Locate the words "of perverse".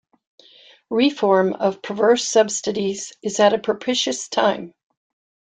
1.53-2.27